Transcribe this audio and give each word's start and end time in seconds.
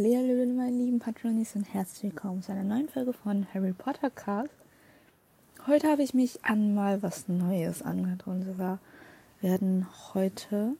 Hallo, 0.00 0.46
meine 0.54 0.76
lieben 0.76 1.00
Patronis 1.00 1.56
und 1.56 1.64
herzlich 1.74 2.12
willkommen 2.12 2.40
zu 2.40 2.52
einer 2.52 2.62
neuen 2.62 2.88
Folge 2.88 3.12
von 3.12 3.52
Harry 3.52 3.72
Potter 3.72 4.10
Cast. 4.10 4.52
Heute 5.66 5.88
habe 5.88 6.04
ich 6.04 6.14
mich 6.14 6.44
an 6.44 6.72
mal 6.72 7.02
was 7.02 7.26
Neues 7.26 7.82
angehört 7.82 8.24
und 8.28 8.44
zwar 8.44 8.78
werden 9.40 9.88
heute 10.14 10.76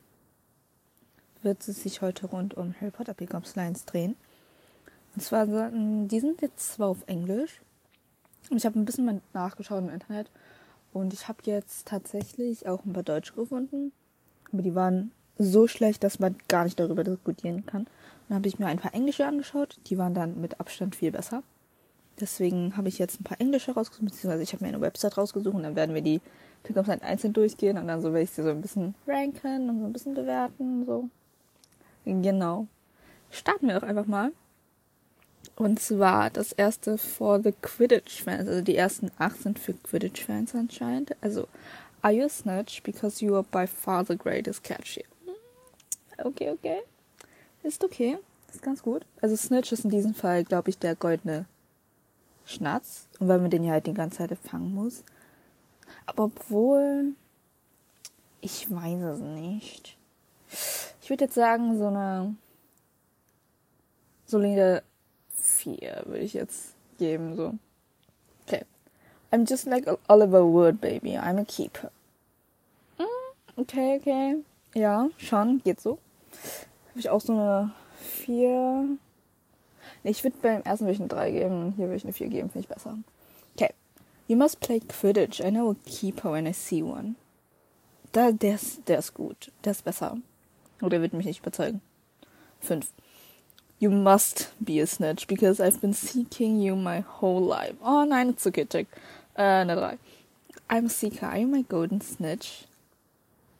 wird 1.43 1.67
es 1.67 1.83
sich 1.83 2.01
heute 2.01 2.29
rund 2.29 2.55
um 2.55 2.77
Harry 2.81 2.93
Potter 2.93 3.13
Pickups 3.13 3.57
Lines 3.57 3.87
drehen. 3.87 4.15
Und 5.17 5.23
zwar 5.23 5.47
die 5.47 6.21
sind 6.21 6.41
jetzt 6.41 6.75
zwar 6.75 6.87
auf 6.87 7.03
Englisch 7.09 7.61
und 8.51 8.59
ich 8.59 8.67
habe 8.67 8.79
ein 8.79 8.85
bisschen 8.85 9.05
mal 9.05 9.21
nachgeschaut 9.33 9.83
im 9.83 9.91
Internet 9.91 10.31
und 10.93 11.13
ich 11.13 11.27
habe 11.27 11.39
jetzt 11.43 11.89
tatsächlich 11.89 12.69
auch 12.69 12.85
ein 12.85 12.93
paar 12.93 13.03
Deutsche 13.03 13.33
gefunden, 13.33 13.91
aber 14.53 14.63
die 14.63 14.77
waren 14.77 15.11
so 15.39 15.67
schlecht, 15.67 16.05
dass 16.05 16.19
man 16.19 16.37
gar 16.49 16.65
nicht 16.65 16.79
darüber 16.79 17.05
diskutieren 17.05 17.65
kann. 17.65 17.87
Dann 18.29 18.37
habe 18.37 18.49
ich 18.49 18.59
mir 18.59 18.67
ein 18.67 18.79
paar 18.79 18.95
Englische 18.95 19.27
angeschaut, 19.27 19.79
die 19.87 19.97
waren 19.97 20.15
dann 20.15 20.41
mit 20.41 20.61
Abstand 20.61 20.97
viel 20.97 21.13
besser. 21.13 21.43
Deswegen 22.21 22.77
habe 22.77 22.89
ich 22.89 22.99
jetzt 22.99 23.21
ein 23.21 23.25
paar 23.25 23.41
Englische 23.41 23.73
rausgesucht, 23.73 24.07
beziehungsweise 24.07 24.43
ich 24.43 24.53
habe 24.53 24.65
mir 24.65 24.69
eine 24.69 24.81
Website 24.81 25.17
rausgesucht 25.17 25.55
und 25.55 25.63
dann 25.63 25.77
werden 25.77 25.95
wir 25.95 26.03
die 26.03 26.21
Pickups 26.65 26.89
halt 26.89 27.03
einzeln 27.03 27.33
durchgehen 27.33 27.79
und 27.79 27.87
dann 27.87 28.03
so 28.03 28.13
werde 28.13 28.25
ich 28.25 28.31
sie 28.31 28.43
so 28.43 28.51
ein 28.51 28.61
bisschen 28.61 28.95
ranken 29.07 29.71
und 29.71 29.79
so 29.81 29.87
ein 29.87 29.93
bisschen 29.93 30.15
bewerten. 30.15 30.85
So. 30.85 31.09
Genau. 32.05 32.67
Starten 33.31 33.69
wir 33.69 33.79
doch 33.79 33.87
einfach 33.87 34.07
mal. 34.07 34.33
Und 35.55 35.81
zwar 35.81 36.31
das 36.31 36.53
erste 36.53 36.99
for 36.99 37.41
the 37.43 37.53
Quidditch-Fans. 37.53 38.49
Also 38.49 38.63
die 38.63 38.77
ersten 38.77 39.11
acht 39.19 39.41
sind 39.41 39.59
für 39.59 39.75
Quidditch-Fans 39.75 40.55
anscheinend. 40.55 41.17
Also, 41.21 41.49
are 42.03 42.13
you 42.13 42.25
a 42.25 42.29
snitch 42.29 42.83
because 42.83 43.25
you 43.25 43.35
are 43.35 43.45
by 43.45 43.67
far 43.67 44.05
the 44.05 44.17
greatest 44.17 44.63
catch 44.65 44.97
here? 44.97 45.07
Okay, 46.19 46.51
okay. 46.51 46.83
Ist 47.63 47.85
okay. 47.85 48.19
Ist 48.53 48.63
ganz 48.63 48.83
gut. 48.83 49.05
Also 49.21 49.37
Snitch 49.37 49.73
ist 49.73 49.85
in 49.85 49.91
diesem 49.91 50.15
Fall, 50.15 50.45
glaube 50.45 50.71
ich, 50.71 50.79
der 50.79 50.95
goldene 50.95 51.47
Schnatz. 52.45 53.07
Und 53.19 53.29
weil 53.29 53.39
man 53.39 53.51
den 53.51 53.65
ja 53.65 53.73
halt 53.73 53.87
die 53.87 53.95
ganze 53.95 54.19
Zeit 54.19 54.39
fangen 54.39 54.75
muss. 54.75 55.05
Aber 56.07 56.25
obwohl. 56.25 57.15
Ich 58.41 58.71
weiß 58.71 59.03
es 59.03 59.21
nicht. 59.21 59.97
Ich 61.03 61.11
würde 61.11 61.25
jetzt 61.25 61.35
sagen, 61.35 61.77
so 61.77 61.89
eine 61.89 62.37
solide 64.27 64.83
4 65.37 66.03
würde 66.07 66.21
ich 66.21 66.35
jetzt 66.35 66.75
geben, 66.99 67.35
so. 67.35 67.55
Okay. 68.47 68.65
I'm 69.33 69.49
just 69.49 69.67
like 69.67 69.87
Oliver 70.09 70.45
Wood, 70.45 70.81
baby. 70.81 71.17
I'm 71.17 71.39
a 71.39 71.45
keeper. 71.45 71.91
Mm, 72.99 73.61
okay, 73.61 73.99
okay. 73.99 74.37
Ja, 74.75 75.09
schon, 75.19 75.61
geht 75.65 75.81
so. 75.81 75.99
Habe 76.99 77.07
ich 77.07 77.11
auch 77.11 77.21
so 77.21 77.33
eine 77.33 77.71
4. 78.25 78.89
Nee, 80.03 80.11
ich 80.11 80.25
würde 80.25 80.37
beim 80.43 80.63
ersten 80.63 80.85
würde 80.85 80.95
ich 80.95 80.99
eine 80.99 81.09
3 81.09 81.31
geben, 81.31 81.75
hier 81.77 81.87
würde 81.87 81.95
ich 81.95 82.03
eine 82.03 82.13
4 82.13 82.27
geben, 82.27 82.51
finde 82.51 82.67
ich 82.67 82.69
besser. 82.69 82.99
Okay. 83.55 83.73
You 84.27 84.37
must 84.37 84.59
play 84.59 84.81
Quidditch. 84.81 85.39
I 85.39 85.53
know 85.53 85.71
a 85.71 85.77
keeper 85.87 86.33
when 86.33 86.45
I 86.45 86.53
see 86.53 86.83
one. 86.83 87.15
Da, 88.11 88.33
der 88.33 88.57
ist, 88.57 88.89
der 88.89 88.99
ist 88.99 89.15
gut. 89.15 89.53
Der 89.63 89.71
ist 89.71 89.85
besser. 89.85 90.17
Oder 90.81 90.91
der 90.91 91.03
wird 91.03 91.13
mich 91.13 91.27
nicht 91.27 91.39
überzeugen. 91.39 91.83
5. 92.63 92.93
You 93.79 93.93
must 93.93 94.53
be 94.59 94.83
a 94.83 94.87
snitch 94.89 95.29
because 95.29 95.63
I've 95.63 95.81
been 95.81 95.95
seeking 95.95 96.61
you 96.61 96.75
my 96.75 97.05
whole 97.21 97.47
life. 97.47 97.77
Oh 97.81 98.05
nein, 98.05 98.31
it's 98.31 98.45
okay, 98.45 98.65
check. 98.65 98.89
Äh, 99.35 99.43
eine 99.43 99.77
3. 99.77 99.99
I'm 100.69 100.87
a 100.87 100.89
seeker. 100.89 101.29
Are 101.29 101.39
you 101.39 101.47
my 101.47 101.63
golden 101.63 102.01
snitch? 102.01 102.67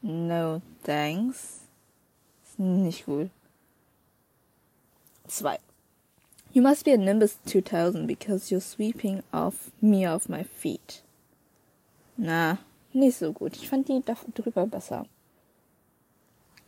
No, 0.01 0.61
thanks. 0.83 1.68
Nicht 2.59 3.05
gut. 3.05 3.29
2. 5.29 5.59
You 6.51 6.61
must 6.61 6.83
be 6.83 6.91
a 6.91 6.97
Nimbus 6.97 7.37
2000 7.45 8.05
because 8.05 8.51
you're 8.51 8.59
sweeping 8.59 9.23
off 9.31 9.71
me 9.81 10.05
off 10.05 10.27
my 10.27 10.43
feet. 10.43 11.01
Na, 12.17 12.57
nicht 12.91 13.17
so 13.17 13.31
gut. 13.31 13.55
Ich 13.55 13.69
fand 13.69 13.87
die 13.87 14.01
drüber 14.01 14.65
besser. 14.65 15.05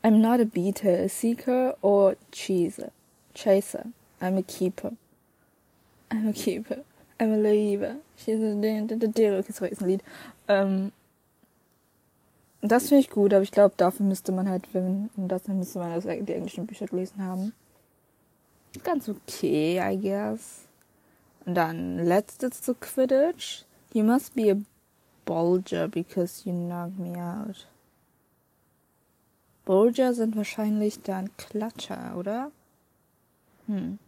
I'm 0.02 0.22
not 0.22 0.40
a 0.40 0.46
beater, 0.46 1.04
a 1.04 1.10
seeker 1.10 1.76
or 1.82 2.16
chaser. 2.32 2.92
Chaser. 3.34 3.88
I'm 4.22 4.38
a 4.38 4.44
keeper. 4.44 4.94
I'm 6.10 6.30
a 6.30 6.34
keeper. 6.34 6.86
I'm 7.20 7.34
a 7.34 7.38
leaver. 7.38 7.98
She's 8.16 8.40
a 8.40 8.56
okay, 8.56 9.52
sorry, 9.52 9.72
ist 9.72 9.82
ein 9.82 9.90
Lied. 9.90 10.04
Ähm, 10.48 10.94
das 12.62 12.90
finde 12.90 13.02
ich 13.02 13.10
gut, 13.10 13.34
aber 13.34 13.44
ich 13.44 13.52
glaube, 13.52 13.74
dafür 13.78 14.06
müsste 14.06 14.32
man 14.32 14.48
halt, 14.48 14.72
wenn, 14.74 15.10
das 15.16 15.44
dann 15.44 15.58
müsste 15.58 15.80
man 15.80 15.94
das, 15.94 16.04
die 16.04 16.34
englischen 16.34 16.68
Bücher 16.68 16.86
gelesen 16.86 17.24
haben. 17.24 17.54
Ganz 18.84 19.10
okay, 19.10 19.80
I 19.82 19.98
guess. 19.98 20.68
Und 21.46 21.56
dann 21.56 21.98
letztes 21.98 22.62
zu 22.62 22.76
Quidditch. 22.76 23.66
You 23.94 24.04
must 24.04 24.36
be 24.36 24.52
a 24.52 24.58
Bulger 25.26 25.88
because 25.88 26.48
you 26.48 26.54
knocked 26.54 27.00
me 27.00 27.18
out. 27.18 27.68
Bulger 29.66 30.14
sind 30.14 30.36
wahrscheinlich 30.36 31.02
dann 31.02 31.30
Klatscher, 31.38 32.16
oder? 32.18 32.52
Hm. 33.68 34.00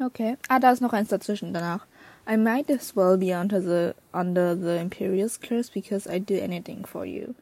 Okay. 0.00 0.36
Ah, 0.48 0.58
da 0.58 0.72
ist 0.72 0.80
noch 0.80 0.92
eins 0.92 1.08
dazwischen 1.08 1.54
danach. 1.54 1.86
I 2.26 2.36
might 2.36 2.68
as 2.70 2.96
well 2.96 3.16
be 3.16 3.32
under 3.32 3.60
the 3.60 3.94
under 4.12 4.54
the 4.54 4.80
Imperious 4.80 5.36
curse 5.36 5.70
because 5.70 6.08
I 6.08 6.18
do 6.18 6.36
anything 6.36 6.84
for 6.84 7.06
you. 7.06 7.34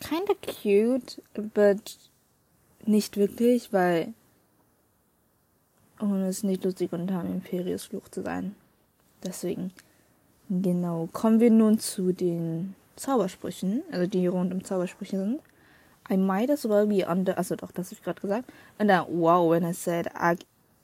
Kinda 0.00 0.34
cute, 0.42 1.22
but 1.54 1.96
nicht 2.86 3.16
wirklich, 3.16 3.72
weil 3.72 4.12
und 5.98 6.22
es 6.22 6.38
ist 6.38 6.44
nicht 6.44 6.64
lustig, 6.64 6.92
unter 6.92 7.22
dem 7.22 7.32
Imperius 7.36 7.84
Fluch 7.84 8.08
zu 8.10 8.22
sein. 8.22 8.54
Deswegen. 9.24 9.72
Genau. 10.48 11.08
Kommen 11.12 11.40
wir 11.40 11.50
nun 11.50 11.78
zu 11.78 12.12
den 12.12 12.74
Zaubersprüchen, 12.96 13.82
also 13.90 14.06
die 14.06 14.26
rund 14.26 14.52
um 14.52 14.62
Zaubersprüche 14.62 15.16
sind. 15.16 15.40
I 16.08 16.16
might 16.16 16.50
as 16.50 16.68
well 16.68 16.86
be 16.86 17.04
under, 17.04 17.36
also 17.36 17.56
doch, 17.56 17.72
das 17.72 17.86
habe 17.86 17.96
ich 17.96 18.02
gerade 18.04 18.20
gesagt. 18.20 18.48
And 18.78 18.88
then, 18.88 19.04
wow, 19.08 19.50
when 19.50 19.64
I 19.64 19.72
said 19.72 20.08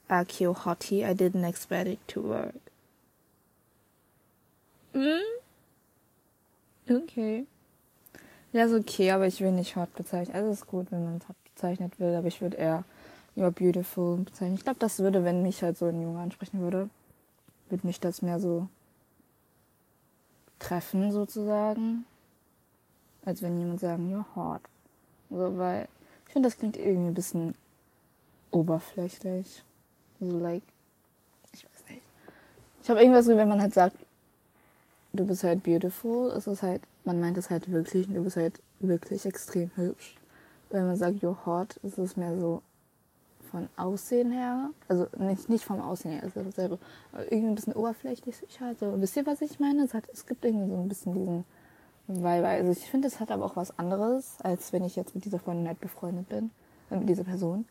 Akio 0.09 0.53
Hottie, 0.65 1.05
I 1.05 1.13
didn't 1.13 1.45
expect 1.45 1.87
it 1.87 1.99
to 2.09 2.21
work. 2.21 2.55
Hm? 4.93 5.19
Okay. 6.89 7.45
Ja, 8.51 8.65
ist 8.65 8.73
okay, 8.73 9.11
aber 9.11 9.25
ich 9.27 9.41
will 9.41 9.51
nicht 9.51 9.75
hot 9.75 9.93
bezeichnen. 9.95 10.35
Also 10.35 10.51
ist 10.51 10.67
gut, 10.67 10.91
wenn 10.91 11.03
man 11.03 11.17
es 11.17 11.27
hot 11.27 11.35
bezeichnet 11.43 11.99
will, 11.99 12.15
aber 12.15 12.27
ich 12.27 12.41
würde 12.41 12.57
eher 12.57 12.83
You're 13.35 13.51
beautiful 13.51 14.17
bezeichnen. 14.17 14.55
Ich 14.55 14.63
glaube, 14.63 14.79
das 14.79 14.99
würde, 14.99 15.23
wenn 15.23 15.41
mich 15.41 15.63
halt 15.63 15.77
so 15.77 15.85
ein 15.85 16.01
Junge 16.01 16.19
ansprechen 16.19 16.61
würde, 16.61 16.89
würde 17.69 17.87
mich 17.87 17.99
das 17.99 18.21
mehr 18.21 18.39
so 18.39 18.67
treffen 20.59 21.11
sozusagen, 21.11 22.05
als 23.25 23.41
wenn 23.41 23.57
jemand 23.57 23.79
sagen, 23.79 24.13
you're 24.13 24.35
hot. 24.35 24.61
So, 25.31 25.57
weil 25.57 25.87
ich 26.27 26.33
finde, 26.33 26.47
das 26.47 26.57
klingt 26.59 26.77
irgendwie 26.77 27.07
ein 27.07 27.15
bisschen 27.15 27.55
oberflächlich. 28.51 29.63
So 30.19 30.37
like, 30.37 30.63
ich 31.53 31.65
weiß 31.65 31.89
nicht. 31.89 32.03
Ich 32.83 32.89
habe 32.89 32.99
irgendwas 32.99 33.25
so, 33.25 33.35
wenn 33.35 33.49
man 33.49 33.61
halt 33.61 33.73
sagt, 33.73 33.97
du 35.13 35.25
bist 35.25 35.43
halt 35.43 35.63
beautiful, 35.63 36.31
ist 36.31 36.47
es 36.47 36.61
halt, 36.61 36.81
man 37.05 37.19
meint 37.19 37.37
es 37.37 37.49
halt 37.49 37.71
wirklich 37.71 38.07
du 38.07 38.23
bist 38.23 38.37
halt 38.37 38.61
wirklich 38.79 39.25
extrem 39.25 39.71
hübsch. 39.75 40.15
Wenn 40.69 40.87
man 40.87 40.95
sagt, 40.95 41.23
you're 41.23 41.45
hot, 41.45 41.77
ist 41.83 41.97
es 41.97 42.17
mehr 42.17 42.37
so, 42.37 42.61
von 43.53 43.69
Aussehen 43.75 44.31
her, 44.31 44.71
also 44.87 45.05
nicht, 45.19 45.47
nicht 45.47 45.63
vom 45.63 45.79
Aussehen 45.79 46.13
her, 46.13 46.23
ist 46.23 46.35
dasselbe, 46.35 46.79
aber 47.11 47.31
irgendwie 47.31 47.49
ein 47.49 47.55
bisschen 47.55 47.73
oberflächlich 47.73 48.35
sicher. 48.35 48.65
Also, 48.65 48.99
wisst 48.99 49.15
ihr, 49.15 49.27
was 49.27 49.41
ich 49.41 49.59
meine? 49.59 49.83
Es, 49.83 49.93
hat, 49.93 50.05
es 50.11 50.25
gibt 50.25 50.43
irgendwie 50.43 50.71
so 50.71 50.81
ein 50.81 50.89
bisschen 50.89 51.13
diesen 51.13 51.45
Vibe. 52.07 52.47
Also 52.47 52.71
ich 52.71 52.89
finde, 52.89 53.07
es 53.07 53.19
hat 53.19 53.29
aber 53.29 53.45
auch 53.45 53.55
was 53.55 53.77
anderes, 53.77 54.37
als 54.41 54.73
wenn 54.73 54.83
ich 54.83 54.95
jetzt 54.95 55.13
mit 55.13 55.25
dieser 55.25 55.37
Freundin 55.37 55.67
halt 55.67 55.79
befreundet 55.79 56.29
bin, 56.29 56.49
äh, 56.89 56.97
mit 56.97 57.07
dieser 57.07 57.23
Person. 57.23 57.65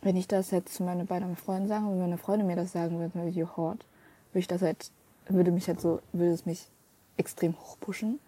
Wenn 0.00 0.14
ich 0.14 0.28
das 0.28 0.52
jetzt 0.52 0.74
zu 0.74 0.84
meinen 0.84 1.06
beiden 1.08 1.34
Freunden 1.34 1.66
sagen 1.66 1.86
und 1.86 1.94
wenn 1.94 2.02
meine 2.02 2.18
Freunde 2.18 2.46
mir 2.46 2.56
das 2.56 2.70
sagen 2.70 3.00
würden, 3.00 3.26
wie 3.26 3.40
you 3.40 3.48
hot, 3.56 3.84
würde 4.30 4.38
ich 4.38 4.48
das 4.48 4.62
halt, 4.62 4.92
würde 5.34 5.50
mich 5.50 5.68
halt 5.68 5.80
so, 5.80 6.00
würde 6.12 6.32
es 6.32 6.46
mich 6.46 6.66
extrem 7.16 7.54
hochpushen. 7.54 8.18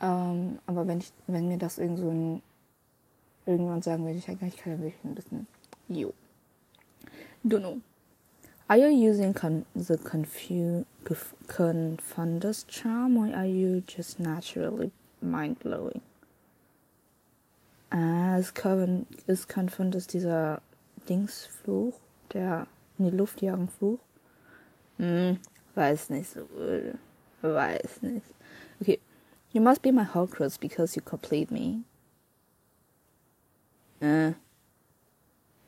Ähm, 0.00 0.58
aber 0.66 0.86
wenn 0.86 0.98
ich, 0.98 1.12
wenn 1.26 1.48
mir 1.48 1.58
das 1.58 1.78
irgend 1.78 1.98
so 1.98 2.10
ein 2.10 2.42
irgendwann 3.46 3.82
sagen 3.82 4.04
würde 4.04 4.18
ich 4.18 4.26
ja 4.26 4.34
ich 4.34 4.56
kann 4.56 4.72
ja 4.72 4.78
wirklich 4.78 5.04
ein 5.04 5.14
bisschen. 5.14 5.46
Jo. 5.88 6.12
Don't. 7.44 7.80
Are 8.66 8.78
you 8.78 9.10
using 9.10 9.34
con 9.34 9.66
the 9.74 9.98
confu 9.98 10.86
Confundus 11.46 12.64
charm 12.66 13.18
or 13.18 13.34
are 13.34 13.46
you 13.46 13.82
just 13.86 14.18
naturally 14.18 14.90
mind 15.20 15.58
blowing? 15.58 16.00
Ah, 17.90 18.38
ist, 18.38 18.54
Coven, 18.54 19.06
ist 19.26 19.48
Confundus 19.48 20.06
dieser 20.06 20.62
Dingsfluch, 21.08 21.94
der 22.32 22.66
in 22.98 23.04
die 23.04 23.16
Luft 23.16 23.42
jagen 23.42 23.68
Fluch? 23.68 24.00
Hm, 24.96 25.38
weiß 25.74 26.10
nicht 26.10 26.30
so 26.30 26.40
gut. 26.40 26.98
Weiß 27.42 28.02
nicht. 28.02 28.26
Okay. 28.80 28.98
You 29.52 29.62
must 29.62 29.82
be 29.82 29.92
my 29.92 30.04
Horcrux 30.04 30.58
because 30.58 30.96
you 30.96 31.02
complete 31.02 31.52
me. 31.52 31.84
Äh. 34.00 34.32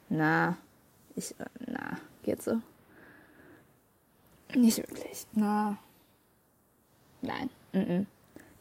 Na, 0.08 0.56
ich, 1.14 1.34
na, 1.66 1.98
geht 2.22 2.42
so. 2.42 2.60
Nicht 4.54 4.78
wirklich. 4.78 5.26
Na. 5.32 5.78
Nein. 7.22 7.50
Mm 7.72 7.78
-mm. 7.78 8.06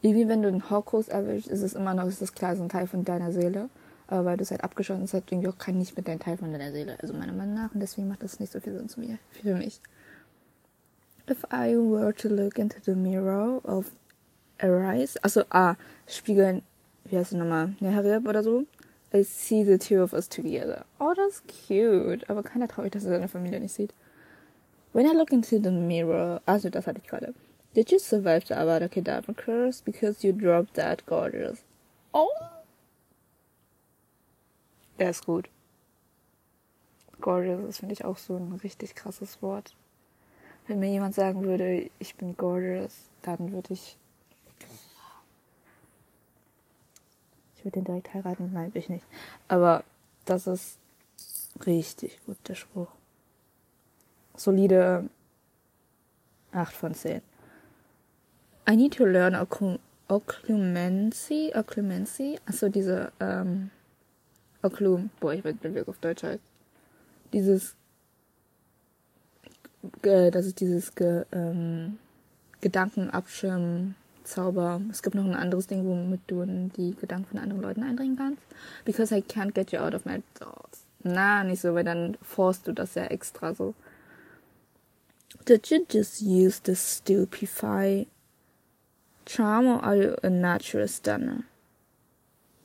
Irgendwie, 0.02 0.28
wenn 0.28 0.42
du 0.42 0.48
einen 0.48 0.70
Horcrux 0.70 1.08
erwischst, 1.08 1.48
ist 1.48 1.62
es 1.62 1.74
immer 1.74 1.94
noch, 1.94 2.06
ist 2.06 2.22
das 2.22 2.32
klar, 2.32 2.56
so 2.56 2.62
ein 2.62 2.68
Teil 2.68 2.86
von 2.86 3.04
deiner 3.04 3.32
Seele. 3.32 3.68
Aber 4.08 4.24
weil 4.24 4.36
du 4.36 4.42
es 4.42 4.50
halt 4.50 4.62
abgeschossen 4.62 5.02
hast, 5.02 5.14
irgendwie 5.14 5.48
auch 5.48 5.58
kein 5.58 5.78
nicht 5.78 5.96
mit 5.96 6.06
deinem 6.06 6.20
Teil 6.20 6.36
von 6.36 6.52
deiner 6.52 6.70
Seele. 6.70 6.96
Also 7.00 7.14
meiner 7.14 7.32
Meinung 7.32 7.54
nach. 7.54 7.72
Und 7.74 7.80
deswegen 7.80 8.08
macht 8.08 8.22
das 8.22 8.38
nicht 8.38 8.52
so 8.52 8.60
viel 8.60 8.76
Sinn 8.76 8.88
zu 8.88 9.00
mir, 9.00 9.18
für 9.30 9.54
mich. 9.56 9.80
If 11.28 11.44
I 11.50 11.76
were 11.76 12.12
to 12.12 12.28
look 12.28 12.58
into 12.58 12.80
the 12.80 12.94
mirror 12.94 13.60
of 13.64 13.90
Arise, 14.62 15.16
also 15.22 15.44
ah, 15.50 15.76
spiegeln, 16.06 16.62
wie 17.04 17.16
heißt 17.16 17.32
es 17.32 17.38
nochmal, 17.38 17.74
Neharib 17.80 18.28
oder 18.28 18.42
so. 18.42 18.64
I 19.12 19.22
see 19.22 19.64
the 19.64 19.78
two 19.78 20.02
of 20.02 20.12
us 20.12 20.28
together. 20.28 20.84
Oh, 21.00 21.14
that's 21.14 21.42
cute. 21.46 22.24
Aber 22.28 22.42
keiner 22.42 22.68
traurig, 22.68 22.92
dass 22.92 23.04
er 23.04 23.10
seine 23.10 23.28
Familie 23.28 23.60
nicht 23.60 23.74
sieht. 23.74 23.92
When 24.92 25.06
I 25.06 25.12
look 25.12 25.32
into 25.32 25.58
the 25.58 25.70
mirror, 25.70 26.40
also 26.46 26.70
das 26.70 26.86
hatte 26.86 27.00
ich 27.02 27.08
gerade. 27.08 27.34
Did 27.74 27.90
you 27.90 27.98
survive 27.98 28.46
the 28.46 28.54
Avada 28.54 28.88
Kedavra 28.88 29.36
curse 29.36 29.82
because 29.82 30.24
you 30.24 30.32
dropped 30.32 30.74
that 30.74 31.04
gorgeous? 31.06 31.64
Oh! 32.14 32.30
Der 34.98 35.10
ist 35.10 35.26
gut. 35.26 35.48
Gorgeous 37.20 37.68
ist, 37.68 37.78
finde 37.80 37.94
ich, 37.94 38.04
auch 38.04 38.16
so 38.16 38.36
ein 38.36 38.60
richtig 38.62 38.94
krasses 38.94 39.42
Wort. 39.42 39.74
Wenn 40.66 40.80
mir 40.80 40.90
jemand 40.90 41.14
sagen 41.14 41.42
würde, 41.44 41.90
ich 41.98 42.16
bin 42.16 42.36
gorgeous, 42.36 43.08
dann 43.22 43.52
würde 43.52 43.72
ich. 43.72 43.96
Ich 47.56 47.64
würde 47.64 47.78
den 47.80 47.84
direkt 47.84 48.12
heiraten. 48.14 48.50
Nein, 48.52 48.74
will 48.74 48.80
ich 48.80 48.88
nicht. 48.88 49.06
Aber 49.48 49.84
das 50.24 50.46
ist 50.46 50.78
richtig 51.64 52.20
gut, 52.26 52.36
der 52.48 52.54
Spruch. 52.54 52.88
Solide 54.36 55.08
8 56.52 56.74
von 56.74 56.94
10. 56.94 57.22
I 58.68 58.76
need 58.76 58.94
to 58.96 59.04
learn 59.04 59.34
occlumency. 60.08 61.52
Occlumency. 61.54 62.38
Achso, 62.46 62.68
diese, 62.68 63.12
ähm, 63.20 63.70
Ocklum. 64.62 65.10
Boah, 65.20 65.32
ich 65.32 65.44
weiß 65.44 65.54
nicht, 65.62 65.74
wie 65.74 65.82
auf 65.82 65.98
Deutsch 65.98 66.24
heißt. 66.24 66.42
Dieses, 67.32 67.76
äh, 70.02 70.30
das 70.30 70.46
ist 70.46 70.60
dieses 70.60 70.94
Ge, 70.94 71.24
ähm, 71.32 71.98
Gedankenabschirmen. 72.60 73.94
Zauber. 74.26 74.80
Es 74.90 75.02
gibt 75.02 75.14
noch 75.14 75.24
ein 75.24 75.34
anderes 75.34 75.66
Ding, 75.66 75.86
womit 75.86 76.20
du 76.26 76.42
in 76.42 76.70
die 76.72 76.94
Gedanken 76.94 77.26
von 77.26 77.38
anderen 77.38 77.62
Leuten 77.62 77.82
eindringen 77.82 78.16
kannst. 78.16 78.42
Because 78.84 79.16
I 79.16 79.22
can't 79.22 79.54
get 79.54 79.72
you 79.72 79.78
out 79.78 79.94
of 79.94 80.04
my 80.04 80.22
thoughts. 80.34 80.84
Na, 81.02 81.44
nicht 81.44 81.60
so, 81.60 81.74
weil 81.74 81.84
dann 81.84 82.16
forst 82.22 82.66
du 82.66 82.72
das 82.72 82.94
ja 82.94 83.04
extra 83.04 83.54
so. 83.54 83.74
Did 85.44 85.70
you 85.70 85.86
just 85.88 86.20
use 86.20 86.60
the 86.64 86.74
stupefy 86.74 88.08
charm 89.24 89.66
or 89.66 89.82
are 89.82 89.96
you 89.96 90.16
a 90.22 90.30
natural 90.30 90.88
stunner? 90.88 91.44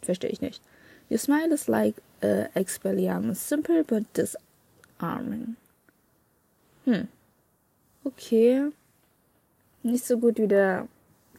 Verstehe 0.02 0.32
ich 0.32 0.42
nicht. 0.42 0.62
Your 1.10 1.20
smile 1.20 1.54
is 1.54 1.68
like 1.68 2.02
uh, 2.24 2.46
Expelliarmus, 2.56 3.48
simple 3.48 3.84
but 3.84 4.06
disarming. 4.14 5.58
Hm. 6.86 7.08
Okay. 8.04 8.72
Nicht 9.84 10.06
so 10.06 10.18
gut 10.18 10.38
wie 10.38 10.48
der 10.48 10.88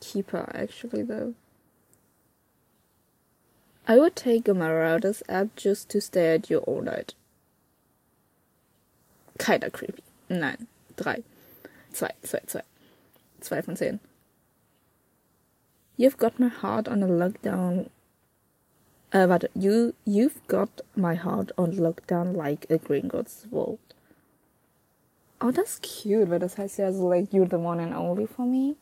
Keeper, 0.00 0.49
actually, 0.55 1.03
though. 1.03 1.35
I 3.87 3.99
would 3.99 4.15
take 4.15 4.49
a 4.49 4.55
Marauders 4.55 5.23
app 5.29 5.56
just 5.56 5.89
to 5.91 6.00
stay 6.00 6.35
at 6.35 6.49
you 6.49 6.59
all 6.59 6.83
night. 6.83 7.15
Keiner 9.39 9.71
creepy. 9.71 10.03
Nein. 10.29 10.69
Drei. 10.97 11.23
Zwei, 11.93 12.11
zwei, 12.23 12.41
zwei. 12.47 12.62
Zwei 13.41 13.62
von 13.62 13.75
zehn. 13.77 13.99
You've 15.97 16.17
got 16.17 16.39
my 16.39 16.49
heart 16.49 16.87
on 16.87 17.03
a 17.03 17.09
lockdown. 17.09 17.91
Äh, 19.11 19.29
warte. 19.29 19.50
You, 19.55 19.94
you've 20.05 20.47
got 20.47 20.83
my 20.94 21.15
heart 21.15 21.50
on 21.59 21.73
lockdown 21.73 22.37
like 22.37 22.67
a 22.71 22.79
Gringotts 22.79 23.47
vault. 23.50 23.81
Oh, 25.43 25.50
that's 25.50 25.81
cute, 25.81 26.31
weil 26.31 26.39
das 26.39 26.56
heißt 26.56 26.79
ja 26.79 26.93
so, 26.93 27.09
like, 27.09 27.31
you're 27.31 27.50
the 27.50 27.56
one 27.56 27.83
and 27.83 27.94
only 27.97 28.27
for 28.27 28.47
me. 28.47 28.77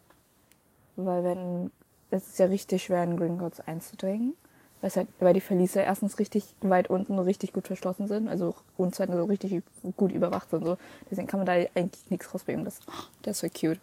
Weil 0.96 1.24
wenn, 1.24 1.70
es 2.10 2.28
ist 2.28 2.38
ja 2.38 2.46
richtig 2.46 2.84
schwer, 2.84 3.02
in 3.04 3.16
Gringotts 3.16 3.60
einzudringen. 3.60 4.34
Weil, 4.80 4.90
halt, 4.90 5.08
weil 5.18 5.34
die 5.34 5.40
Verliese 5.40 5.80
erstens 5.80 6.18
richtig 6.18 6.54
weit 6.62 6.88
unten 6.88 7.18
richtig 7.18 7.52
gut 7.52 7.66
verschlossen 7.66 8.08
sind, 8.08 8.28
also 8.28 8.54
und 8.78 8.94
zweitens 8.94 9.16
so 9.16 9.24
richtig 9.24 9.62
gut 9.96 10.12
überwacht 10.12 10.50
sind. 10.50 10.64
So. 10.64 10.78
Deswegen 11.10 11.26
kann 11.26 11.40
man 11.40 11.46
da 11.46 11.52
eigentlich 11.52 12.10
nichts 12.10 12.32
rausbringen. 12.32 12.64
Das, 12.64 12.80
der 13.24 13.32
ist 13.32 13.40
so 13.40 13.48
cute. 13.48 13.80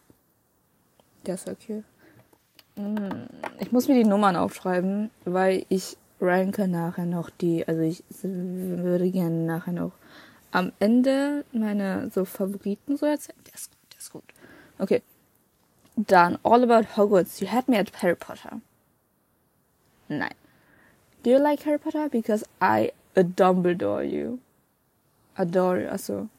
Ist 1.24 1.46
so 1.46 1.56
cute. 1.56 1.84
Mm, 2.78 3.28
ich 3.60 3.72
muss 3.72 3.88
mir 3.88 3.96
die 3.96 4.10
Nummern 4.10 4.36
aufschreiben, 4.36 5.12
weil 5.26 5.66
ich 5.70 5.98
ranke 6.22 6.68
nachher 6.68 7.06
noch 7.06 7.30
die, 7.30 7.68
also 7.68 7.82
ich 7.82 8.04
würde 8.22 9.12
gerne 9.12 9.46
nachher 9.46 9.74
noch 9.74 9.92
am 10.52 10.72
Ende 10.80 11.46
meine 11.52 12.10
so 12.12 12.26
Favoriten 12.26 12.98
so 12.98 13.06
erzählen. 13.06 13.40
Der 13.46 13.54
ist 13.54 13.72
gut, 13.72 13.94
der 13.94 14.00
ist 14.00 14.12
gut. 14.12 14.24
Okay. 14.80 15.02
Dann 15.96 16.38
All 16.44 16.64
About 16.64 16.96
Hogwarts. 16.96 17.40
You 17.40 17.48
had 17.48 17.68
me 17.68 17.78
at 17.78 17.92
Harry 18.02 18.16
Potter. 18.16 18.62
Nein. 20.08 20.36
Do 21.24 21.32
you 21.32 21.40
like 21.40 21.66
Harry 21.66 21.80
Potter? 21.80 22.08
Because 22.10 22.46
I 22.62 22.92
Dumbledore 23.16 24.04
you. 24.04 24.40
Adore 25.38 25.82
you, 25.82 25.90
also. 25.90 26.30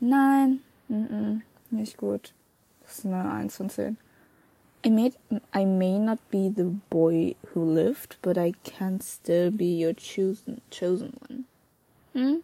Nein, 0.00 0.60
mm 0.88 1.42
nicht 1.70 1.96
gut. 1.96 2.32
Das 2.82 2.98
ist 2.98 3.06
eine 3.06 3.30
1 3.30 3.56
von 3.56 3.70
10. 3.70 3.96
I 4.84 4.90
may, 4.90 5.12
I 5.54 5.64
may 5.64 5.98
not 5.98 6.18
be 6.30 6.48
the 6.48 6.64
boy 6.90 7.36
who 7.52 7.62
lived, 7.62 8.16
but 8.22 8.36
I 8.36 8.54
can 8.64 9.00
still 9.00 9.50
be 9.50 9.66
your 9.66 9.92
chosen, 9.94 10.62
chosen 10.70 11.12
one. 11.20 11.44
Hmm? 12.12 12.40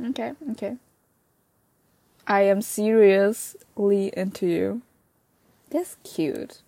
Okay, 0.00 0.32
okay. 0.50 0.76
I 2.26 2.42
am 2.42 2.62
seriously 2.62 4.08
into 4.16 4.46
you. 4.46 4.82
That's 5.70 5.96
cute. 6.04 6.62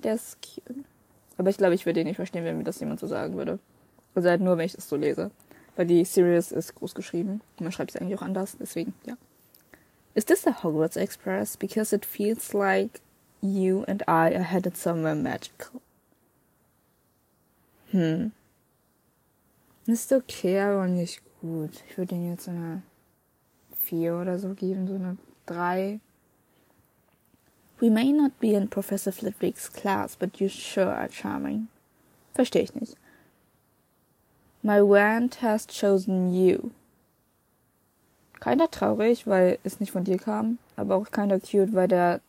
That's 0.00 0.36
cute. 0.40 0.84
Aber 1.36 1.50
ich 1.50 1.56
glaube, 1.56 1.74
ich 1.74 1.84
würde 1.84 2.00
ihn 2.00 2.06
nicht 2.06 2.16
verstehen, 2.16 2.44
wenn 2.44 2.58
mir 2.58 2.64
das 2.64 2.78
jemand 2.78 3.00
so 3.00 3.06
sagen 3.06 3.36
würde. 3.36 3.58
Also 4.14 4.28
halt 4.28 4.40
nur, 4.40 4.56
wenn 4.56 4.66
ich 4.66 4.74
das 4.74 4.88
so 4.88 4.96
lese. 4.96 5.30
Weil 5.76 5.86
die 5.86 6.04
Series 6.04 6.52
ist 6.52 6.76
groß 6.76 6.94
geschrieben. 6.94 7.40
Und 7.58 7.62
man 7.62 7.72
schreibt 7.72 7.90
es 7.90 8.00
eigentlich 8.00 8.16
auch 8.18 8.22
anders. 8.22 8.56
Deswegen, 8.58 8.94
ja. 9.04 9.16
Is 10.14 10.24
this 10.24 10.42
the 10.42 10.52
Hogwarts 10.62 10.96
Express? 10.96 11.56
Because 11.56 11.94
it 11.94 12.06
feels 12.06 12.52
like 12.52 13.00
you 13.40 13.82
and 13.88 14.02
I 14.02 14.32
are 14.34 14.44
headed 14.44 14.76
somewhere 14.76 15.16
magical. 15.16 15.80
Hm. 17.90 18.30
Ist 19.86 20.12
okay, 20.12 20.60
aber 20.60 20.86
nicht 20.86 21.23
gut. 21.44 21.82
Ich 21.88 21.98
würde 21.98 22.14
ihm 22.14 22.30
jetzt 22.30 22.48
eine 22.48 22.82
4 23.82 24.16
oder 24.16 24.38
so 24.38 24.54
geben, 24.54 24.88
so 24.88 24.94
eine 24.94 25.16
3. 25.46 26.00
We 27.80 27.90
may 27.90 28.12
not 28.12 28.38
be 28.40 28.54
in 28.54 28.68
Professor 28.68 29.12
Flitwick's 29.12 29.70
class, 29.70 30.16
but 30.16 30.40
you 30.40 30.48
sure 30.48 30.94
are 30.94 31.10
charming. 31.10 31.68
Verstehe 32.32 32.62
ich 32.62 32.74
nicht. 32.74 32.96
My 34.62 34.80
wand 34.80 35.42
has 35.42 35.66
chosen 35.66 36.32
you. 36.32 36.70
Keiner 38.40 38.70
traurig, 38.70 39.26
weil 39.26 39.58
es 39.64 39.80
nicht 39.80 39.92
von 39.92 40.04
dir 40.04 40.18
kam, 40.18 40.58
aber 40.76 40.96
auch 40.96 41.10
keiner 41.10 41.40
cute, 41.40 41.74
weil 41.74 41.88
der 41.88 42.20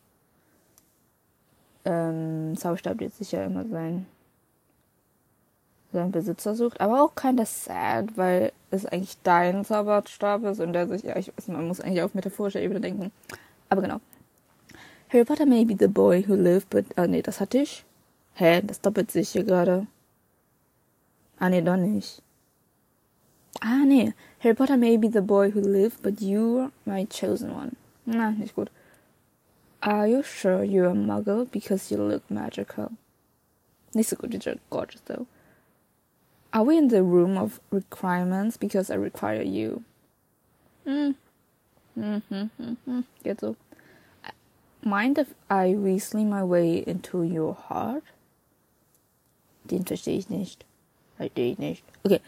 ähm, 1.85 2.57
Zauberstab 2.57 2.99
jetzt 2.99 3.17
sicher 3.19 3.45
immer 3.45 3.65
sein 3.65 4.07
seinen 5.95 6.11
Besitzer 6.11 6.55
sucht, 6.55 6.79
aber 6.79 7.01
auch 7.01 7.15
keiner 7.15 7.45
sad, 7.45 8.17
weil 8.17 8.51
es 8.69 8.85
eigentlich 8.85 9.17
dein 9.23 9.65
Zauberstab 9.65 10.43
ist 10.43 10.59
und 10.59 10.73
der 10.73 10.87
sich, 10.87 11.03
ja, 11.03 11.17
ich 11.17 11.35
weiß, 11.35 11.47
man 11.47 11.67
muss 11.67 11.81
eigentlich 11.81 12.03
auf 12.03 12.13
metaphorischer 12.13 12.61
Ebene 12.61 12.79
denken. 12.79 13.11
Aber 13.69 13.81
genau. 13.81 13.99
Harry 15.09 15.25
Potter 15.25 15.45
may 15.45 15.65
be 15.65 15.75
the 15.77 15.87
boy 15.87 16.23
who 16.27 16.35
lived, 16.35 16.69
but. 16.69 16.85
Ah, 16.95 17.07
nee, 17.07 17.21
das 17.21 17.39
hatte 17.39 17.59
ich. 17.59 17.85
Hä? 18.33 18.61
Das 18.61 18.81
doppelt 18.81 19.11
sich 19.11 19.29
hier 19.29 19.43
gerade. 19.43 19.87
Ah, 21.39 21.49
nee, 21.49 21.61
doch 21.61 21.77
nicht. 21.77 22.21
Ah, 23.61 23.85
nee. 23.85 24.13
Harry 24.39 24.55
Potter 24.55 24.77
may 24.77 24.97
be 24.97 25.09
the 25.09 25.21
boy 25.21 25.51
who 25.53 25.61
lived, 25.61 26.01
but 26.01 26.19
you're 26.19 26.71
my 26.85 27.05
chosen 27.05 27.51
one. 27.51 27.75
Na, 28.05 28.31
nicht 28.31 28.55
gut. 28.55 28.69
Are 29.81 30.07
you 30.07 30.23
sure 30.23 30.63
you're 30.63 30.89
a 30.89 30.93
muggle? 30.93 31.45
Because 31.49 31.93
you 31.93 32.01
look 32.01 32.29
magical. 32.29 32.91
Nicht 33.93 34.09
so 34.09 34.15
gut, 34.15 34.33
you're 34.33 34.57
gorgeous 34.69 35.01
though. 35.05 35.27
Are 36.55 36.63
we 36.63 36.77
in 36.77 36.87
the 36.87 37.03
room 37.03 37.37
of 37.37 37.59
requirements? 37.69 38.55
Because 38.55 38.89
I 38.89 38.95
require 38.95 39.41
you. 39.41 39.83
Hmm. 40.85 41.11
Mm-hmm. 41.99 42.43
Mm-hmm. 42.61 43.01
So. 43.37 43.57
Mind 44.81 45.17
if 45.17 45.33
I 45.49 45.75
weasley 45.77 46.25
my 46.25 46.45
way 46.45 46.77
into 46.77 47.23
your 47.23 47.55
heart? 47.55 48.03
Den 49.67 49.83
verstehe 49.83 50.19
ich 50.19 50.29
nicht. 50.29 50.63
Verstehe 51.17 51.51
ich 51.51 51.59
nicht. 51.59 51.83
Okay. 52.05 52.21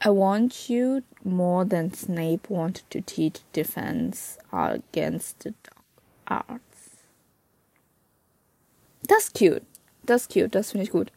I 0.00 0.10
want 0.10 0.70
you 0.70 1.02
more 1.24 1.64
than 1.64 1.92
Snape 1.92 2.48
wanted 2.48 2.88
to 2.90 3.00
teach 3.00 3.40
defense 3.52 4.38
against 4.52 5.40
the 5.40 5.54
dark 5.64 6.48
arts. 6.48 7.02
Ist 9.10 9.34
cute. 9.34 9.64
That's 10.06 10.28
cute. 10.28 10.52
Das 10.52 10.70
finde 10.70 10.84
ich 10.84 10.92
gut. 10.92 11.10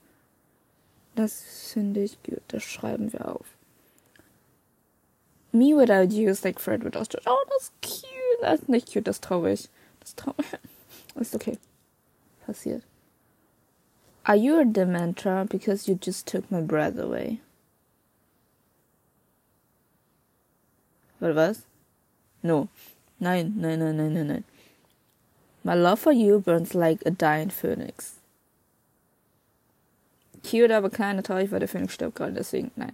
Das 1.16 1.42
finde 1.42 2.04
ich 2.04 2.22
gut. 2.24 2.42
Das 2.50 2.64
schreiben 2.64 3.12
wir 3.14 3.34
auf. 3.34 3.46
Me 5.52 5.74
without 5.74 6.14
you 6.14 6.30
is 6.30 6.44
like 6.44 6.60
Fred 6.60 6.84
without 6.84 7.10
George. 7.10 7.26
Oh, 7.26 7.46
das 7.50 7.64
ist 7.64 7.74
cute. 7.82 8.42
Das 8.42 8.60
ist 8.60 8.70
nicht 8.70 8.92
cute. 8.92 9.08
Das 9.08 9.16
ist 9.18 9.24
traurig. 9.24 9.70
Das 10.02 10.10
ist 10.10 10.20
traurig. 10.20 10.46
ist 11.16 11.36
okay. 11.36 11.58
Passiert. 12.46 12.84
Are 14.26 14.36
you 14.36 14.60
a 14.60 14.66
Dementor 14.66 15.48
because 15.48 15.88
you 15.88 15.96
just 15.96 16.28
took 16.28 16.52
my 16.52 16.60
breath 16.60 16.98
away? 16.98 17.40
Oder 21.22 21.36
was? 21.36 21.66
No. 22.44 22.68
Nein, 23.20 23.54
nein, 23.56 23.80
nein, 23.80 23.96
nein, 23.96 24.14
nein, 24.14 24.28
nein. 24.28 24.44
My 25.64 25.74
love 25.74 26.00
for 26.00 26.12
you 26.12 26.40
burns 26.40 26.76
like 26.76 27.02
a 27.06 27.12
dying 27.12 27.50
phoenix. 27.50 28.16
Cute, 30.50 30.72
aber 30.72 30.90
kleine 30.90 31.24
traurig, 31.24 31.52
weil 31.52 31.60
der 31.60 31.68
Phoenix 31.68 31.94
stirbt 31.94 32.16
gerade, 32.16 32.34
deswegen, 32.34 32.72
nein. 32.76 32.94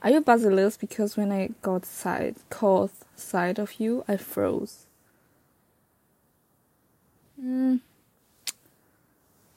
Are 0.00 0.12
you 0.12 0.20
basilisk? 0.20 0.80
Because 0.80 1.16
when 1.16 1.30
I 1.30 1.52
got 1.62 1.86
sight, 1.86 2.36
caught 2.50 2.90
sight 3.14 3.58
of 3.58 3.72
you, 3.72 4.02
I 4.08 4.18
froze. 4.18 4.86
Hm. 7.36 7.80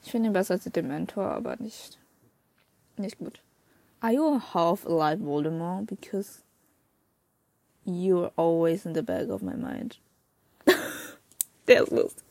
Ich 0.02 0.12
finde 0.12 0.28
ihn 0.28 0.32
besser 0.32 0.54
als 0.54 0.64
den 0.64 0.86
Mentor, 0.86 1.26
aber 1.26 1.56
nicht, 1.56 1.98
nicht 2.96 3.18
gut. 3.18 3.40
Are 4.00 4.12
you 4.12 4.40
half 4.54 4.86
alive 4.86 5.24
Voldemort? 5.24 5.86
Because 5.86 6.42
You're 7.86 8.32
always 8.36 8.84
in 8.84 8.94
the 8.94 9.02
back 9.02 9.28
of 9.28 9.42
my 9.42 9.54
mind. 9.54 9.98
der 11.68 11.84
ist 11.84 11.92
lustig. 11.92 12.24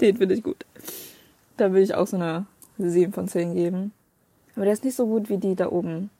Den 0.00 0.16
finde 0.16 0.34
ich 0.34 0.42
gut. 0.42 0.64
Da 1.58 1.70
will 1.74 1.82
ich 1.82 1.94
auch 1.94 2.06
so 2.06 2.16
eine 2.16 2.46
7 2.78 3.12
von 3.12 3.28
10 3.28 3.54
geben. 3.54 3.92
Aber 4.54 4.64
der 4.64 4.74
ist 4.74 4.84
nicht 4.84 4.96
so 4.96 5.06
gut 5.06 5.28
wie 5.28 5.38
die 5.38 5.54
da 5.54 5.70
oben. 5.70 6.10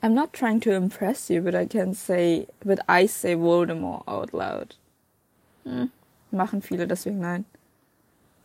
I'm 0.00 0.14
not 0.14 0.32
trying 0.32 0.60
to 0.60 0.70
impress 0.70 1.28
you, 1.28 1.42
but 1.42 1.54
I 1.54 1.66
can 1.66 1.92
say, 1.92 2.46
but 2.64 2.78
I 2.88 3.06
say 3.06 3.34
Voldemort 3.34 4.06
out 4.06 4.32
loud. 4.32 4.76
Hm. 5.64 5.90
Machen 6.30 6.62
viele, 6.62 6.86
deswegen 6.86 7.20
nein. 7.20 7.46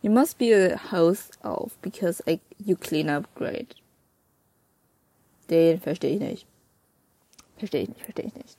You 0.02 0.10
must 0.10 0.38
be 0.38 0.52
a 0.52 0.76
house 0.76 1.30
elf 1.42 1.78
because 1.80 2.20
I, 2.26 2.40
you 2.58 2.76
clean 2.76 3.08
up 3.08 3.32
great. 3.34 3.76
Den 5.48 5.80
verstehe 5.80 6.14
ich 6.14 6.20
nicht. 6.20 6.46
Verstehe 7.56 7.82
ich 7.82 7.88
nicht, 7.88 8.02
verstehe 8.02 8.26
ich 8.26 8.34
nicht. 8.34 8.58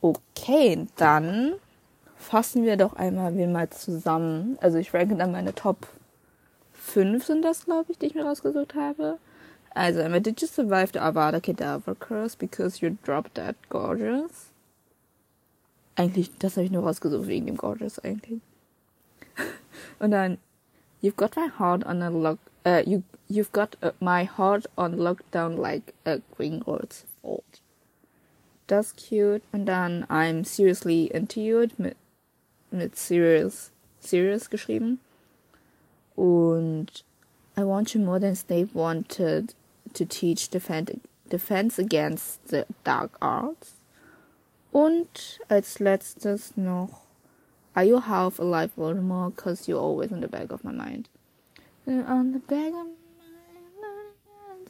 Okay, 0.00 0.86
dann 0.96 1.54
fassen 2.16 2.64
wir 2.64 2.76
doch 2.76 2.94
einmal 2.94 3.36
wir 3.36 3.46
mal 3.48 3.68
zusammen. 3.70 4.58
Also 4.60 4.78
ich 4.78 4.94
ranke 4.94 5.16
dann 5.16 5.32
meine 5.32 5.54
Top 5.54 5.86
5 6.82 7.24
sind 7.24 7.42
das, 7.42 7.64
glaube 7.64 7.92
ich, 7.92 7.98
die 7.98 8.06
ich 8.06 8.14
mir 8.14 8.24
rausgesucht 8.24 8.74
habe. 8.74 9.18
Also 9.74 10.00
einmal 10.00 10.20
Did 10.20 10.40
you 10.40 10.46
survive 10.46 10.90
the 10.92 11.00
Avada 11.00 11.40
Kedavra 11.40 11.94
curse 11.94 12.36
because 12.36 12.84
you 12.84 12.96
dropped 13.04 13.34
that 13.34 13.56
gorgeous? 13.70 14.50
Eigentlich, 15.96 16.30
das 16.38 16.56
habe 16.56 16.66
ich 16.66 16.72
nur 16.72 16.82
rausgesucht 16.82 17.26
wegen 17.26 17.46
dem 17.46 17.56
gorgeous 17.56 17.98
eigentlich. 17.98 18.40
Und 19.98 20.10
dann 20.10 20.38
You've 21.02 21.16
got 21.16 21.34
my 21.36 21.48
heart 21.58 21.84
on 21.84 22.00
a 22.02 22.10
lock 22.10 22.38
uh, 22.64 22.82
you 22.86 23.02
you've 23.28 23.50
got 23.52 23.76
uh, 23.82 23.90
my 23.98 24.24
heart 24.24 24.66
on 24.76 24.96
lockdown 24.98 25.56
like 25.56 25.94
a 26.04 26.18
Gringotts 26.36 27.04
vault. 27.20 27.62
das 28.72 28.94
cute. 28.96 29.42
Und 29.52 29.66
dann 29.66 30.04
I'm 30.04 30.44
seriously 30.44 31.06
into 31.06 31.40
you 31.40 31.66
mit, 31.76 31.96
mit 32.70 32.96
serious, 32.96 33.70
serious 34.00 34.48
geschrieben. 34.48 34.98
Und 36.22 37.02
I 37.56 37.64
want 37.64 37.96
you 37.96 38.00
more 38.00 38.20
than 38.20 38.36
Snape 38.36 38.72
wanted 38.76 39.54
to 39.92 40.04
teach 40.04 40.48
defend, 40.50 41.00
defense 41.28 41.80
against 41.80 42.46
the 42.46 42.64
dark 42.84 43.10
arts. 43.20 43.74
Und 44.72 45.40
als 45.48 45.80
letztes 45.80 46.56
noch 46.56 47.02
Are 47.74 47.84
you 47.84 47.98
half 47.98 48.38
alive, 48.38 48.70
Voldemort? 48.76 49.34
Cause 49.36 49.66
you're 49.66 49.80
always 49.80 50.12
in 50.12 50.20
the 50.20 50.28
back 50.28 50.52
of 50.52 50.62
my 50.62 50.70
mind. 50.70 51.08
On 51.88 52.32
the 52.32 52.38
back 52.38 52.68
of 52.68 52.86
my 52.86 53.26
mind, 53.80 54.68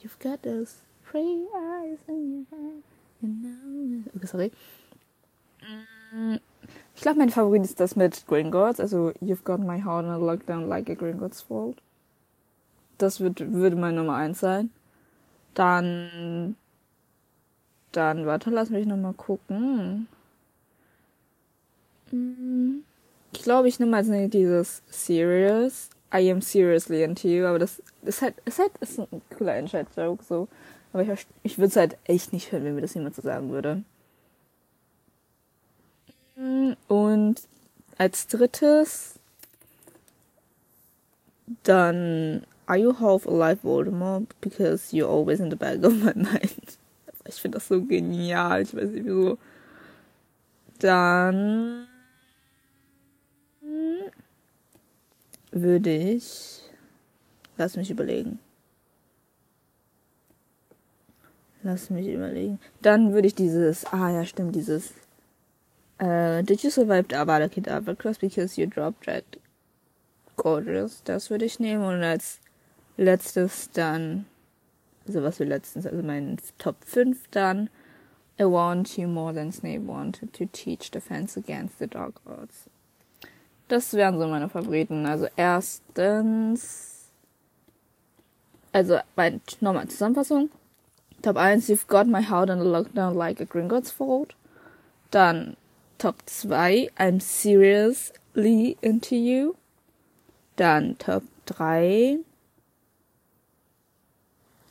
You've 0.00 0.18
got 0.20 0.42
those 0.42 0.76
pretty 1.04 1.46
eyes 1.52 1.98
in 2.06 2.46
your 2.52 2.60
head. 2.60 2.82
Okay, 3.22 4.26
sorry. 4.26 4.52
Mm, 6.12 6.36
ich 6.94 7.02
glaube, 7.02 7.18
mein 7.18 7.30
Favorit 7.30 7.62
ist 7.64 7.78
das 7.80 7.96
mit 7.96 8.26
Gringotts. 8.26 8.80
Also, 8.80 9.12
You've 9.20 9.44
got 9.44 9.60
my 9.60 9.80
heart 9.80 10.04
in 10.04 10.10
a 10.10 10.16
lockdown 10.18 10.68
like 10.68 10.90
a 10.90 10.94
Gringotts 10.94 11.42
fault. 11.42 11.78
Das 12.98 13.20
wird, 13.20 13.52
würde 13.52 13.76
mein 13.76 13.94
Nummer 13.94 14.16
eins 14.16 14.40
sein. 14.40 14.70
Dann, 15.54 16.56
dann, 17.92 18.26
warte, 18.26 18.50
lass 18.50 18.70
mich 18.70 18.86
nochmal 18.86 19.14
gucken. 19.14 20.08
Mm, 22.10 22.80
ich 23.32 23.42
glaube, 23.42 23.68
ich 23.68 23.78
nehme 23.78 23.96
als 23.96 24.08
dieses 24.30 24.82
Serious. 24.90 25.90
I 26.14 26.30
am 26.30 26.42
seriously 26.42 27.02
into 27.02 27.28
you, 27.28 27.46
aber 27.46 27.58
das 27.58 27.82
ist 28.02 28.20
halt, 28.20 28.34
ist 28.44 28.58
halt, 28.58 28.72
ist 28.80 28.98
ein 28.98 29.22
cooler 29.36 29.58
Inside-Joke, 29.58 30.22
so. 30.22 30.48
Aber 30.92 31.02
ich, 31.02 31.26
ich 31.42 31.58
würde 31.58 31.68
es 31.68 31.76
halt 31.76 31.96
echt 32.04 32.32
nicht 32.32 32.52
hören, 32.52 32.64
wenn 32.64 32.74
mir 32.74 32.82
das 32.82 32.94
jemand 32.94 33.14
so 33.14 33.22
sagen 33.22 33.50
würde. 33.50 33.82
Und 36.88 37.36
als 37.98 38.26
drittes 38.26 39.18
dann 41.62 42.44
Are 42.66 42.78
you 42.78 42.94
half 42.98 43.26
alive 43.26 43.64
Voldemort? 43.64 44.28
Because 44.40 44.92
you're 44.92 45.08
always 45.08 45.40
in 45.40 45.50
the 45.50 45.56
back 45.56 45.84
of 45.84 45.94
my 45.94 46.12
mind. 46.14 46.78
Ich 47.24 47.36
finde 47.36 47.58
das 47.58 47.68
so 47.68 47.80
genial. 47.80 48.62
Ich 48.62 48.74
weiß 48.74 48.90
nicht 48.90 49.04
wieso. 49.04 49.38
Dann 50.80 51.86
würde 55.52 55.96
ich. 55.96 56.62
Lass 57.56 57.76
mich 57.76 57.92
überlegen. 57.92 58.40
Lass 61.62 61.90
mich 61.90 62.08
überlegen. 62.08 62.58
Dann 62.80 63.12
würde 63.12 63.28
ich 63.28 63.34
dieses. 63.34 63.84
Ah 63.92 64.10
ja, 64.10 64.24
stimmt, 64.24 64.56
dieses. 64.56 64.92
Uh, 66.00 66.42
did 66.42 66.64
you 66.64 66.70
survive 66.70 67.06
the 67.08 67.16
Avada 67.16 67.48
Kedavra 67.48 67.94
because 68.20 68.58
you 68.58 68.66
dropped 68.66 69.06
that 69.06 69.24
gorgeous? 70.36 71.02
Das 71.04 71.30
würde 71.30 71.44
ich 71.44 71.60
nehmen. 71.60 71.84
Und 71.84 72.02
als 72.02 72.40
letztes 72.96 73.70
dann. 73.70 74.26
Also 75.06 75.22
was 75.22 75.38
wir 75.38 75.46
letztens, 75.46 75.86
also 75.86 76.02
mein 76.02 76.38
Top 76.58 76.76
5 76.84 77.28
dann. 77.30 77.70
I 78.40 78.44
want 78.44 78.96
you 78.96 79.06
more 79.06 79.32
than 79.32 79.52
Snape 79.52 79.86
wanted 79.86 80.32
to 80.32 80.46
teach 80.46 80.90
defense 80.90 81.36
against 81.36 81.78
the 81.78 81.86
dark 81.86 82.14
arts. 82.26 82.68
Das 83.68 83.92
wären 83.94 84.18
so 84.18 84.26
meine 84.26 84.48
Favoriten. 84.48 85.06
Also 85.06 85.28
erstens, 85.36 87.10
also 88.72 88.98
bei 89.14 89.40
nochmal 89.60 89.88
Zusammenfassung. 89.88 90.50
Top 91.22 91.36
1, 91.36 91.68
You've 91.68 91.86
Got 91.86 92.08
My 92.08 92.20
Heart 92.20 92.50
in 92.50 92.58
a 92.58 92.64
Lockdown 92.64 93.14
Like 93.14 93.38
a 93.38 93.46
Gringotts 93.46 93.92
Fault. 93.92 94.32
Dann 95.12 95.56
Top 95.96 96.20
2, 96.26 96.88
I'm 96.98 97.20
Seriously 97.20 98.76
Into 98.82 99.14
You. 99.14 99.56
Dann 100.56 100.98
Top 100.98 101.22
3, 101.46 102.18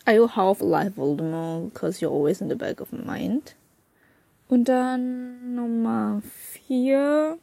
Are 0.05 0.13
You 0.13 0.27
Half 0.27 0.59
Alive 0.59 0.95
Voldemort? 0.97 1.73
Because 1.73 2.01
You're 2.01 2.11
Always 2.11 2.41
in 2.41 2.49
the 2.49 2.57
Back 2.57 2.81
of 2.81 2.91
My 2.91 3.19
Mind. 3.19 3.55
Und 4.49 4.65
dann 4.65 5.55
Nummer 5.55 6.21
4, 6.21 7.37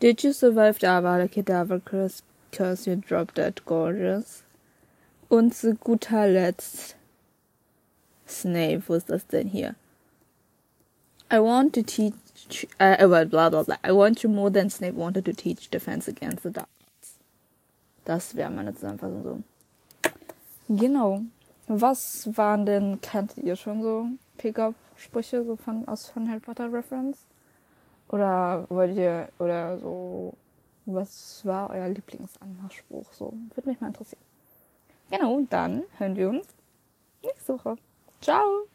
Did 0.00 0.24
you 0.24 0.32
survive 0.32 0.80
the 0.80 0.88
Avada 0.88 1.28
Kedavra 1.28 1.80
curse 1.84 2.22
because 2.50 2.88
you 2.88 2.96
dropped 2.96 3.36
that 3.36 3.64
gorgeous? 3.64 4.42
Und 5.30 5.54
zu 5.54 5.76
guter 5.76 6.26
Letzt 6.26 6.96
Snape, 8.26 8.82
wo 8.86 8.94
ist 8.94 9.10
das 9.10 9.26
denn 9.26 9.48
hier? 9.48 9.74
I 11.32 11.38
want 11.38 11.74
to 11.74 11.82
teach, 11.82 12.66
uh, 12.80 13.06
blah 13.06 13.24
blah 13.24 13.62
blah. 13.62 13.76
I 13.82 13.92
want 13.92 14.22
you 14.22 14.30
more 14.30 14.50
than 14.50 14.70
Snape 14.70 14.94
wanted 14.94 15.24
to 15.24 15.32
teach 15.32 15.70
defense 15.70 16.08
against 16.08 16.42
the 16.42 16.50
dark 16.50 16.68
arts. 16.80 17.18
Das 18.04 18.34
wäre 18.34 18.50
meine 18.50 18.74
Zusammenfassung 18.74 19.22
so. 19.22 19.42
Genau. 20.68 21.22
Was 21.66 22.28
waren 22.36 22.66
denn, 22.66 23.00
kennt 23.00 23.36
ihr 23.38 23.56
schon 23.56 23.82
so 23.82 24.06
Pickup-Sprüche 24.36 25.44
so 25.44 25.56
von, 25.56 25.88
aus 25.88 26.08
von 26.08 26.28
Harry 26.28 26.40
Potter 26.40 26.70
Reference? 26.70 27.18
Oder 28.08 28.66
wollt 28.68 28.96
ihr, 28.96 29.28
oder 29.38 29.78
so, 29.78 30.34
Was 30.86 31.40
war 31.44 31.70
euer 31.70 31.88
Lieblingsanmachspruch? 31.88 33.10
So, 33.14 33.32
würde 33.54 33.70
mich 33.70 33.80
mal 33.80 33.88
interessieren. 33.88 34.22
Genau, 35.10 35.40
dann 35.48 35.84
hören 35.96 36.16
wir 36.16 36.28
uns 36.28 36.46
nächste 37.22 37.54
Woche. 37.54 37.76
Ciao! 38.24 38.73